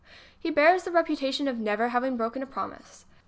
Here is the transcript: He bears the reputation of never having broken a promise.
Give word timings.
He 0.39 0.49
bears 0.49 0.81
the 0.81 0.89
reputation 0.91 1.47
of 1.47 1.59
never 1.59 1.89
having 1.89 2.17
broken 2.17 2.41
a 2.41 2.47
promise. 2.47 3.05